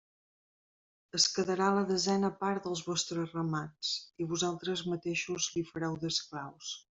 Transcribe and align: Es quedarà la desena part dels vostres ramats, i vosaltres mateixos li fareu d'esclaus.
Es 1.17 1.25
quedarà 1.35 1.67
la 1.75 1.83
desena 1.91 2.31
part 2.39 2.65
dels 2.69 2.81
vostres 2.87 3.35
ramats, 3.37 3.93
i 4.25 4.27
vosaltres 4.33 4.83
mateixos 4.95 5.51
li 5.59 5.65
fareu 5.73 6.01
d'esclaus. 6.07 6.75